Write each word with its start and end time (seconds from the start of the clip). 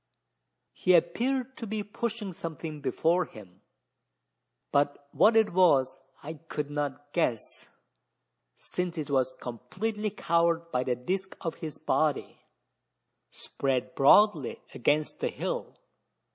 He 0.73 0.95
appeared 0.95 1.55
to 1.57 1.67
be 1.67 1.83
pushing 1.83 2.33
something 2.33 2.81
before 2.81 3.25
him; 3.25 3.61
but 4.71 5.07
what 5.11 5.35
it 5.35 5.53
was, 5.53 5.95
I 6.23 6.39
could 6.49 6.71
not 6.71 7.13
guess: 7.13 7.67
since 8.57 8.97
it 8.97 9.11
was 9.11 9.31
completely 9.39 10.09
covered 10.09 10.71
by 10.71 10.83
the 10.85 10.95
disc 10.95 11.37
of 11.41 11.53
his 11.61 11.77
body 11.77 12.41
spread 13.29 13.93
broadly 13.93 14.63
against 14.73 15.19
the 15.19 15.29
hill. 15.29 15.77